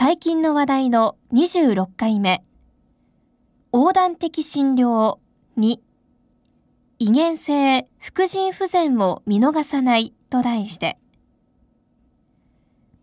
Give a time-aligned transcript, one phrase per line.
[0.00, 2.44] 最近の話題の26回目。
[3.72, 5.18] 横断的診療
[5.58, 5.80] 2
[7.00, 11.00] 遺伝性副腎不全を見逃さないと題して。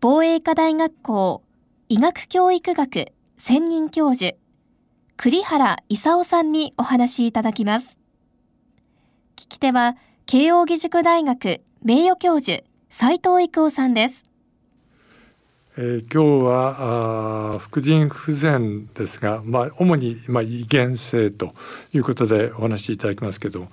[0.00, 1.42] 防衛科大学校
[1.90, 4.34] 医学教育学専任教授
[5.18, 7.98] 栗原勲さんにお話しいただきます。
[9.36, 14.24] 聞き手は慶應義塾大学名誉教授斉藤育夫さんです。
[15.78, 21.52] えー、今日は副腎不全ですが、まあ、主に、まあ、遺伝性と
[21.92, 23.68] いうことでお話しいただきますけど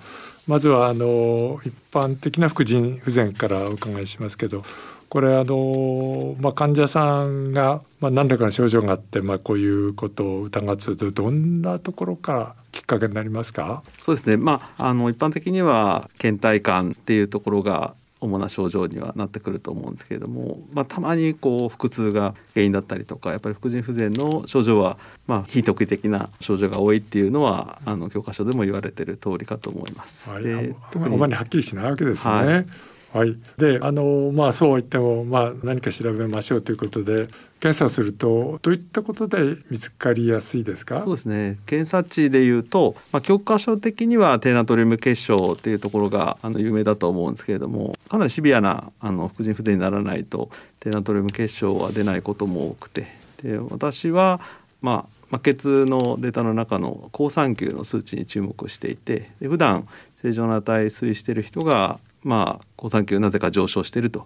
[0.46, 4.64] まずはあの一般的な副腎不全からお伺いしますけど
[5.08, 13.82] これあの、まあ、患者さんが、まあ、何らかの症状があって、まあ、こういうことを疑ってとどんなところからきっかけになりますか？
[14.02, 17.94] そうですね、まあ、あの一般的には倦怠感っていうところが
[18.24, 30.30] 主な症状にはなってくると思うんですけれども、まあ、たまにこう腹痛が原因だったりとかやっぱり副腎不全の症状はまあ非特異的な症状が多いっていうのはあの教科書でも言われてる通りかと思います。
[30.30, 32.34] はい、であまりはっきりしないわけですね。
[32.34, 32.66] はい
[33.14, 37.28] はい、であのまあそうは言っても、まあ、何か調べましょうということで
[37.60, 41.00] 検査をするとどういったことで見つかりやすいですか？
[41.00, 41.56] そうですね。
[41.64, 53.06] 検査値でいうと、まあ、教科書的には低ナトリウム結晶っていうところがあの有名だと思うんですけれどもかなりシビアなあの副腎不全にならないと低ナトリウム結晶は出ないことも多くて。
[53.44, 54.40] で私は
[54.82, 59.88] まあまあ、血のデータの中の好酸球の数値に注目していてで普段
[60.22, 64.22] 正常な値推移している人がまあ、好酸球なぜか上昇しているとい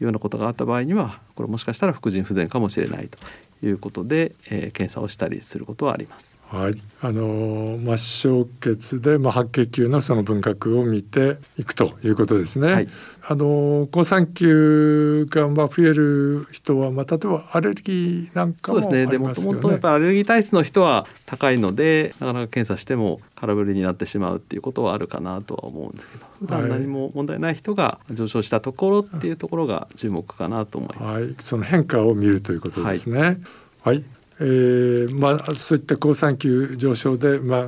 [0.00, 3.18] うようなことがあった場合にはこれもしかしたら副腎不全かもしれないと
[3.64, 6.41] いうことで、えー、検査をしたりすることはあります。
[6.52, 12.72] はい、あの末梢血で、まあ、白血球のその分割を見ていくということですね。
[12.72, 12.88] はい、
[13.26, 19.06] あの好酸球がまあ増える人は、まあ、例えばアレルギーなんかも、ね、そうですね。
[19.06, 31.22] でもともとやっぱアレルギー体質の人は高いのでなかなか検査しても空振りになってしまうっていうことはあるかなとは思うんですけど普段何も問題ない人が上昇したところっていうところが注目かなと思います。
[31.22, 33.20] はい、その変化を見るということですね。
[33.20, 33.36] はい、
[33.84, 34.04] はい
[34.44, 37.66] えーまあ、そういった好酸球上昇で、まあ、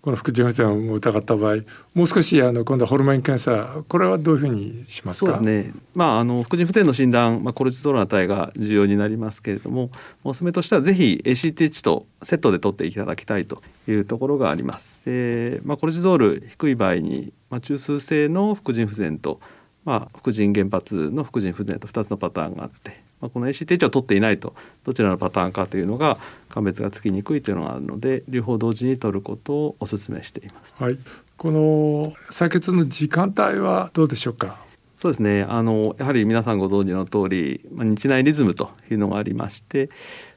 [0.00, 1.56] この副腎不全を疑った場合
[1.94, 5.32] もう少しあの今度はホルモン検査これはどういうふうにしますか？
[5.34, 9.90] そうですね、まあ、あの副腎不全の診断、まあ、コルチゾールの値が重要になりますけれども
[10.22, 15.00] おすすめとしてはぜひ ACTH とセットで取っていただきたいというところがあります。
[15.04, 19.40] でまあ、コルチゾール低い場合に、まあ、中枢性の副腎不全と、
[19.84, 24.54] まあ、副腎原発の副腎不全と2つのパターンがあってまあ、この ACTH を取っていないと
[24.84, 30.74] どちらのパターンかというのが鑑別がつきにくいというのがあるので両方同時に取ることをお勧めしています。
[30.78, 30.98] はい、
[31.36, 34.58] この採血の時間帯はどうでしょうか？
[34.98, 39.90] そうですねあのやはり皆さんご存知の通り、まあ、日内リズムというのがありまして、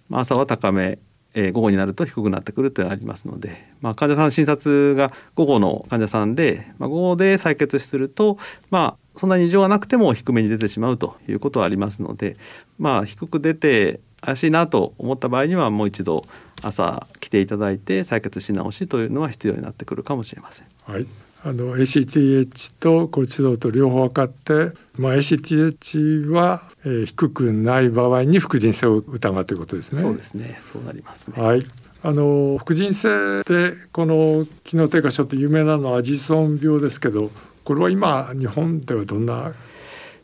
[0.10, 1.00] まあ、朝は高め
[1.34, 8.40] えー、午後になると低くなってくるというのがありますので、まあ、患者さん診察が午後の患者さんで、まあ、午後で採血すると、
[8.72, 12.38] まあ、そんなに異常がなくても低めに出てしまうということはありますので、
[12.78, 16.26] まあ、低く出て怪しいなと思った場合にはもう一度
[16.62, 20.68] 朝来ていただいて採血し直しというのは必要になってくるかもしれません。
[20.84, 21.06] はい
[21.44, 30.02] あの ACTH とコルチゾールと両方分かって、まあ、ACTH は、えー、低くない場合に副腎性を疑うということですね。
[30.02, 30.60] そうですね。
[30.74, 31.66] そうなります、ね、はい。
[32.04, 37.32] あの副腎性でこの機能低下症って有名なのはアジソン病ですけど
[37.68, 39.52] これは今日本ではどんな？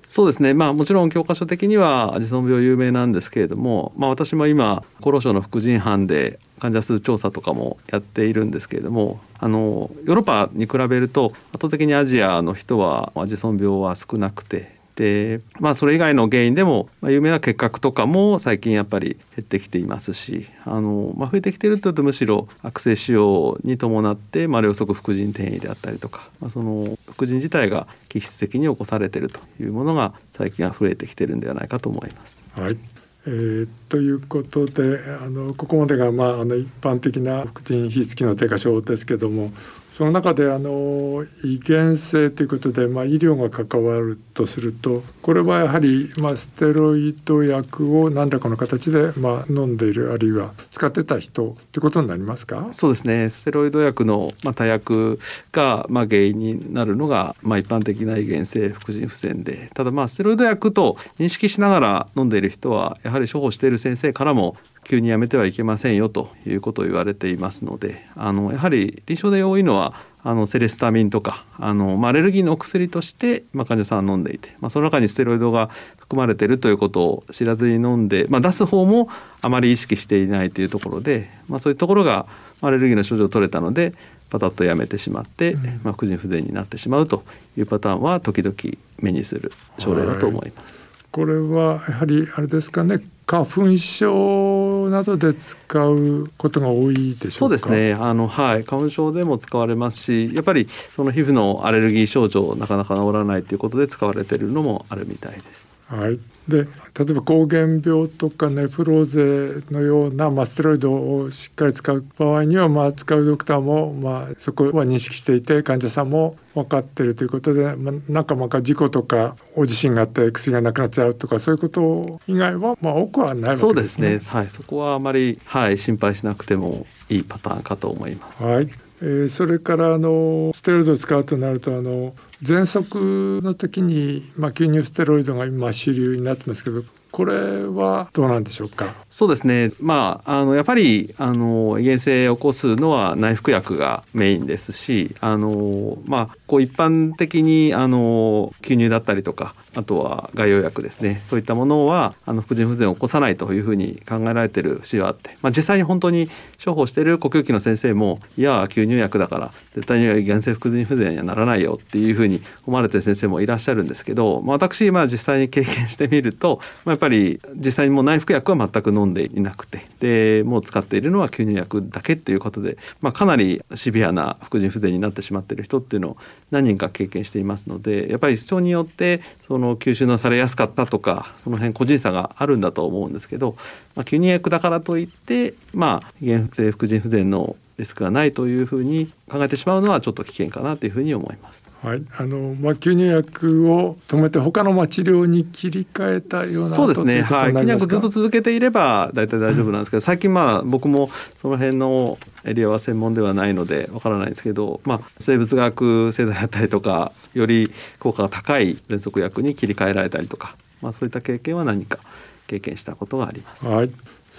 [0.05, 0.53] そうですね。
[0.53, 32.37] まあもちろん教科書的にはアジソン病有名なんですけれども、まあ、私も今厚労省の副腎班で患者数調査とかもやっているんですけれどもあのヨーロッパに比べると圧倒的にアジアの人はアジソン病は少なくてでまあそれ以外の原因でも、まあ、有名な結核とかも最近やっぱり減ってきていますしあの、まあ、増えてきてるというとむしろ悪性腫瘍に伴って、まあ、両側副腎転移であったりとか、まあ、その副腎自体が気質的に起こされているというものが最近は増えてきてるんではないかと思います。
[32.55, 32.77] はい
[33.25, 39.49] えー、ということであのここまでが、まあ、あの一般的な副腎皮質機能低下症ですけども
[39.97, 52.69] その中であの遺伝性ということで、まあ、医療が関わるとするとこれはやはり、まあ、ステロイド薬を何らかの形で、まあ、飲んでいるあるいは使ってた人ということになりますか？
[52.71, 53.29] そうですね。
[53.29, 55.19] ステロイド薬の、まあ、多薬
[55.51, 59.69] が、まあ、原因になるのが、まあ、一般的な遺伝性副腎不全で。
[59.75, 64.55] ただまあステロイド薬と認識しながら飲んでいる人はやはり処方している先生からも
[64.85, 69.82] 急にやめてはいけませんよということを言われていますのであのやはり臨床で多いのは
[70.25, 79.09] あのセレスタミンとかあの、まあ、アレルギーのお薬として、まあ、患者さんは飲んでいて、まあ、その中にステロイドが含まれているということを知らずに飲んで、まあ、出す方も
[79.41, 82.25] あまり意識していないというところで、まあ、そういうところが
[82.61, 83.93] アレルギーの症状を取れたので
[84.29, 87.23] パタッとやめてしまって、うん、まあ、副腎不全になってしまうと
[87.57, 88.55] いうパターンは時々
[88.99, 90.83] 目にする症例だと思います。
[91.11, 92.97] これはやはりあれですかね
[93.27, 97.93] 花粉症などで使うことが多いでしょうそうですね。
[97.93, 105.72] あの、はい、花粉症でも使われますしやっぱりその皮膚のアレルギー症状なかなか治らないということで使われているのもあるみたいです。
[105.87, 123.57] はい、で例えば膠原病とかネフローゼのような、まあ、ステロイドをしっかり使う場合には、まあ、使うドクターも、まあ、そこは認識していて患者さんも分かっているということで、まあ、なんかまあ事故とかお地震があって薬がなくなっちゃうとかそういうこと以外は、まあ、多くはないわけですね。
[123.57, 128.43] そうですねはい、そこはあまり、はい、心配しなくてもいいパターンかと思います。
[128.43, 128.69] はい
[129.01, 136.83] えー、それからあのステロイドを使うとなるとあの喘息の時に、まあ、吸入ステロイドが今主流になってますけど
[137.13, 138.95] これはどうなんでしょうか？
[139.11, 139.71] そうですね。
[139.79, 151.21] まああのやっぱりあの遺伝性を起こすのは内服薬がメインですしあのまあこう一般的にあの吸入だったりとかあとは外用薬ですね。
[151.29, 156.29] そういったものはあの副腎不全を起こさないというふうに考えられてる節はあって、まあ、実際に本当に
[156.63, 169.83] 処方している呼吸器の先生もいや吸入薬だから絶対に遺伝性副腎不全にはならないよっていうふうに思われてる先生もいらっしゃるんですけど、まあ、私まあ実際に経験してみると、まあ、ぱり実際にもう内服薬は全く飲んでいなくて。
[169.99, 176.17] でもう使っているのは吸入薬だけっていうことで、まあ、かなりシビアな副腎不全になってしまっている人っていうのを
[176.51, 183.55] 何人か経験していますのでやっぱり人によってその吸収のされやすかったとかその辺個人差があるんだと思うんですけど、
[183.95, 191.63] まあ、吸入薬だからといってまあ原性副腎不全のリスクがないというふうに考えてしまうのはちょっと危険かなというふうに思います。
[191.83, 197.23] はい、あのまあ吸入薬を止めて他のまあ治療に切り替えたようなそうですね。
[197.23, 207.69] はい、吸入薬ずっと続けていれば大体大丈夫なんですけど、 最近まあ僕もその辺のエリアは専門ではないのでわからないですけど、まあ生物学製剤だったりとかより
[207.99, 211.99] 効果が高い喘息薬に切り替えられたりとか、まあそういった経験は何か
[212.47, 213.65] 経験したことがあります。
[213.65, 213.91] はい。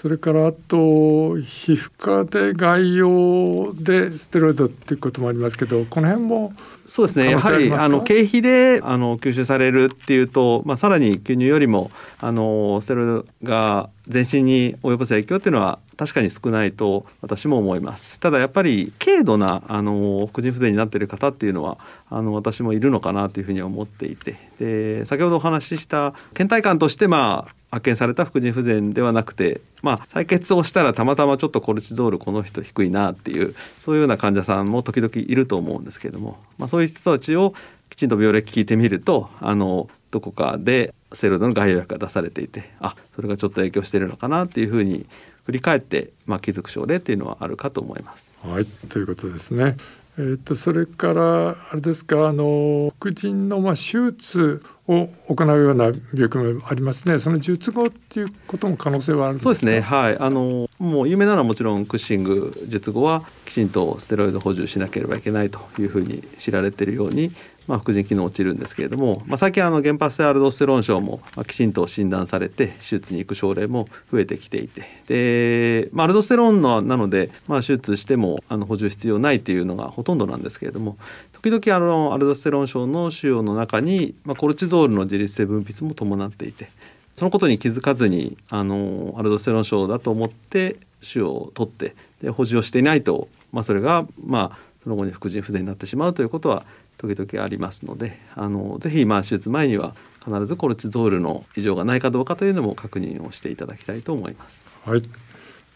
[0.04, 6.52] それからあと皮膚科で外用でステロイドっていうこともありますけどこの辺も
[6.84, 7.30] そうですね。
[7.30, 11.90] やはりあの経費であの吸収されるっていうと、まあ、さらに吸入よりも
[12.20, 18.20] あのステロイドが全身に及ぼす影響っていうのは確かに少ないと私も思います。
[18.20, 21.78] ただやっぱり軽度なあの副腎不全になっている方っていうのは
[22.10, 24.36] あの私もいるのかなというふうに思っていて。
[24.58, 37.52] で先ほどお話しした倦怠感としてまあ発見された副腎不全ではなくて、まあ、採血をしたらたまたまちょっとコルチゾールこの人低いなっていうそういうような患者さんも時々いると思うんですけれども、まあ、そういう人たちを
[37.90, 45.07] きちんと病歴聞いてみるとあのどこかでステロイドの外用薬が出されていてあそれがちょっと影響しているのかなっていうふうに
[45.47, 48.33] 振り返って、まあ、気づく症例っていうのはあるかと思います。
[48.43, 49.76] はいということですね。
[50.16, 57.19] えーと、それからあれですかあの副腎のまあ手術を行うような病気もありますね。
[57.19, 59.81] その術後っていうことも可能性はあるそうですね。
[59.81, 60.19] はい。
[60.19, 67.33] あのもう有名なのはもちろんクッシング術後はきちんとステロイド補充しなければいけないというふうに知られているように、
[67.67, 74.85] まあ、副腎機能落ちるんですけれども、まあ、最近あの原発性アルドステロン症もきちんと診断されて手術に行く症例も増えてきていて。
[75.07, 80.97] で、まあ、アルドステロンのなので、まあ、手術してもあの補充必要ないっていうのがほとんどなんですけれども
[81.33, 86.69] 時々あのアルドステロン症の腫瘍の中に、まあ、コルチゾールの自律性分泌も伴っていて
[87.14, 96.64] そのことに気づかずにあのアルドステロン症だと思って腫瘍を取ってで補充をしていないと、まあ、それがまあその後に副腎不全になってしまうということは
[96.99, 99.94] 時々ありますのであのぜひまあ手術前には
[100.25, 104.64] 必ずコルチゾールの異常がないかどうかというのも確認をしていただきたいと思います。
[104.85, 105.02] はい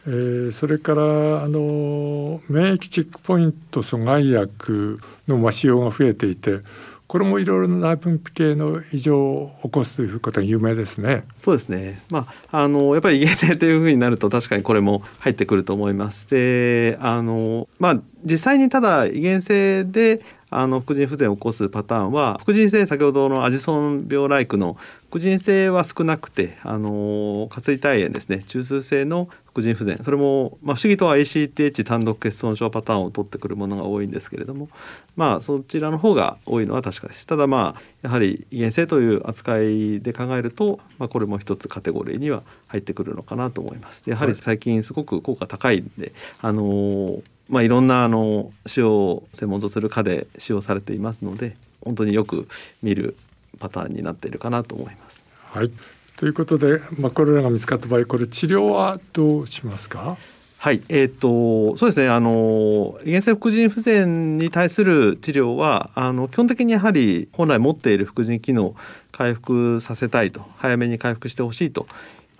[0.06, 1.02] えー、それから
[1.42, 6.60] あの免疫チェックポイント阻害薬の使用が増えていて
[7.08, 11.24] これもいろいろな内分泌系の異常を起こすということが有名ですね。
[11.38, 11.98] そうですね。
[12.10, 16.28] まああのやっぱり遺伝性というふうになると確かにこれも入ってくると思います。
[16.28, 24.76] で、あのまあ実際にただ遺伝性であの副腎不全を起こすパターンは副腎性先ほどのアジソン病ライクの
[25.10, 28.42] 副腎性は少なくてあの下垂体炎ですね。
[28.44, 29.98] 中枢性の副腎不全。
[30.02, 34.68] それも、まあ、不思議とは ACTH 単独欠損症パターンを取ってくるものが多いんですけれども
[35.16, 37.26] まあそちらの方が多いのは確かです。
[37.26, 44.08] ただまあやはり遺伝性という扱いで考えると、まあ、これも一つカテゴリーには入ってくるのかなと思います。
[44.08, 52.48] やはり最近すごく効果高いんであのまあ、いろんなあの塩を専門とする科で使用されていますので本当によく
[52.82, 53.16] 見る
[53.58, 55.24] パターンになっているかなと思います。
[55.46, 55.70] はい。
[56.16, 60.16] ということで、まあ、これらが見つかった場合これ治療はどうしますか？
[60.58, 62.08] はい、えーと、そうですね。
[62.08, 68.76] あの遺伝性副腎不全に対する治療はあの基本的にやはり本来持っている副腎機能を
[69.12, 71.86] 回復させたいと早めに回復してほしいと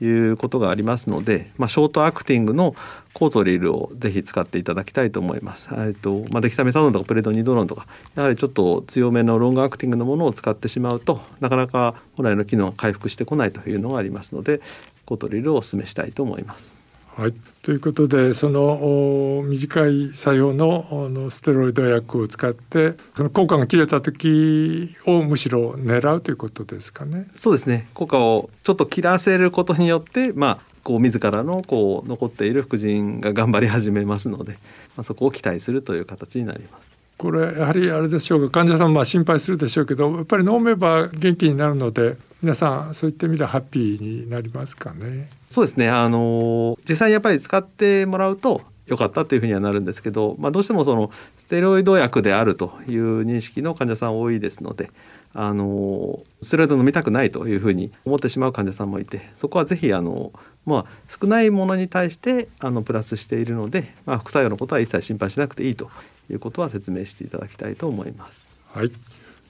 [0.05, 2.75] いうことがありますので、まあ、ショートアクティングの
[3.13, 5.69] コートリルをぜひ使っていただきたいと思います。
[5.73, 14.61] えっとまあ、デキサメタノンとかプレドニドロンとかやはりちょっと強めのロングアクティングのものを使ってしまうとなかなか本来の機能が回復してこないというのがありますので
[15.05, 16.78] コートリルをお勧めしたいと思います。
[17.19, 27.27] はい、ということでその短い作用ののステロイド薬を使ってその効果が切れた時をむしろ狙うということですかね。
[27.35, 34.53] そうですね効果をちょっと切らせることによってまあこう自らのこう残っている副腎が頑張り始めますので、
[34.97, 36.89] まあ、そこを期待するという形になります。
[37.17, 45.29] これやはりあれでしょうか患者さんまあ心配するでしょうけどやっぱり飲めば元気になるので皆さんそういった意味ではハッピーになりますかね。
[45.51, 54.91] そうですねあの実際にやっぱり使ってもらうと良かったっていうふうにはなるんですけど、まあ、どうしてもそのステロイド薬であるという認識の患者さん多いですので
[55.35, 60.33] あのステロイド飲みたくないというふうに思ってしまう患者さんもいてそこはぜひあの、
[60.65, 65.91] まあ、少ないものに対してあのプラスしているので、まあ、副作用のことは一切心配しなくていいと
[66.31, 68.39] いうことは説明していただきたいと思います。
[68.73, 68.93] はい、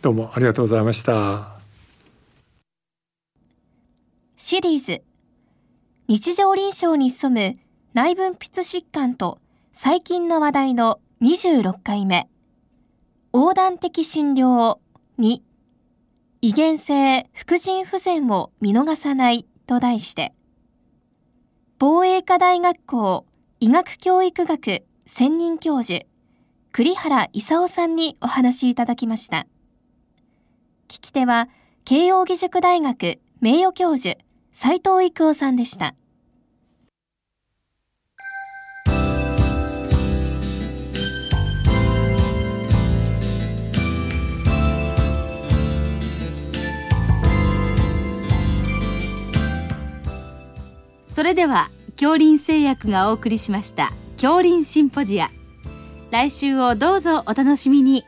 [0.02, 1.57] どうもありがとうございました。
[4.40, 5.02] シリーズ。
[6.06, 7.54] 日常臨床に潜む
[7.92, 9.40] 内分泌疾患と
[9.72, 12.28] 最近の話題の26回目。
[13.34, 14.78] 横断的診療
[15.18, 15.40] 2
[16.40, 20.32] 遺伝性副腎不全を見逃さないと題して。
[21.80, 23.26] 防衛科大学校
[23.58, 26.06] 医学教育学専任教授
[26.70, 29.48] 栗原勲さんにお話しいただきました。
[30.86, 31.48] 聞き手は
[31.84, 34.16] 慶應義塾大学名誉教授
[34.60, 35.94] 斉藤育夫さんでした。
[51.06, 55.30] それでは恐林製薬がお送りしました恐林シンポジア
[56.10, 58.04] 来週をどうぞお楽しみに